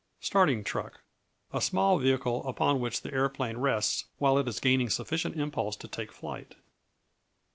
Starting 0.19 0.63
Truck 0.63 1.01
A 1.53 1.61
small 1.61 1.99
vehicle 1.99 2.43
upon 2.47 2.79
which 2.79 3.01
the 3.03 3.13
aeroplane 3.13 3.57
rests 3.57 4.05
while 4.17 4.39
it 4.39 4.47
is 4.47 4.59
gaining 4.59 4.89
sufficient 4.89 5.35
impulse 5.39 5.75
to 5.75 5.87
take 5.87 6.11
flight. 6.11 6.55